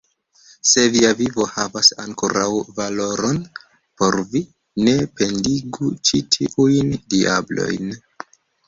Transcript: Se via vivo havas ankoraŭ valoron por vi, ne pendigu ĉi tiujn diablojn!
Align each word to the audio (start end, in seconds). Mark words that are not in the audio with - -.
Se 0.69 0.85
via 0.93 1.11
vivo 1.19 1.45
havas 1.57 1.89
ankoraŭ 2.05 2.47
valoron 2.79 3.39
por 4.01 4.19
vi, 4.35 4.43
ne 4.89 4.97
pendigu 5.21 5.95
ĉi 6.11 6.27
tiujn 6.39 6.95
diablojn! 7.15 7.99